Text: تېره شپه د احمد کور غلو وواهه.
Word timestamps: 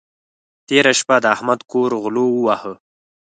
تېره 0.67 0.93
شپه 0.99 1.15
د 1.23 1.25
احمد 1.35 1.59
کور 1.71 1.91
غلو 2.03 2.25
وواهه. 2.31 2.73